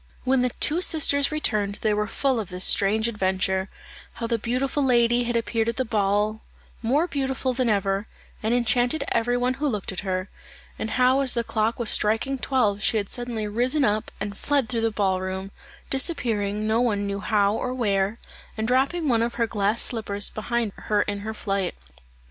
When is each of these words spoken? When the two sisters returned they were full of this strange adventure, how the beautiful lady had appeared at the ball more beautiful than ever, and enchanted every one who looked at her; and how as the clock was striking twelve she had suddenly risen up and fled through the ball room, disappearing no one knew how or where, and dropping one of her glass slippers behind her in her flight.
When 0.23 0.41
the 0.41 0.49
two 0.59 0.81
sisters 0.81 1.31
returned 1.31 1.75
they 1.83 1.93
were 1.93 2.07
full 2.07 2.39
of 2.39 2.49
this 2.49 2.65
strange 2.65 3.07
adventure, 3.07 3.69
how 4.13 4.25
the 4.25 4.39
beautiful 4.39 4.83
lady 4.83 5.25
had 5.25 5.35
appeared 5.35 5.69
at 5.69 5.75
the 5.75 5.85
ball 5.85 6.41
more 6.81 7.05
beautiful 7.07 7.53
than 7.53 7.69
ever, 7.69 8.07
and 8.41 8.51
enchanted 8.51 9.03
every 9.11 9.37
one 9.37 9.53
who 9.61 9.67
looked 9.67 9.91
at 9.91 9.99
her; 9.99 10.27
and 10.79 10.89
how 10.97 11.19
as 11.19 11.35
the 11.35 11.43
clock 11.43 11.77
was 11.77 11.91
striking 11.91 12.39
twelve 12.39 12.81
she 12.81 12.97
had 12.97 13.09
suddenly 13.09 13.47
risen 13.47 13.83
up 13.85 14.09
and 14.19 14.35
fled 14.35 14.69
through 14.69 14.81
the 14.81 14.89
ball 14.89 15.21
room, 15.21 15.51
disappearing 15.91 16.65
no 16.65 16.81
one 16.81 17.05
knew 17.05 17.19
how 17.19 17.53
or 17.53 17.71
where, 17.71 18.17
and 18.57 18.67
dropping 18.67 19.07
one 19.07 19.21
of 19.21 19.35
her 19.35 19.45
glass 19.45 19.83
slippers 19.83 20.31
behind 20.31 20.71
her 20.87 21.03
in 21.03 21.19
her 21.19 21.35
flight. 21.35 21.75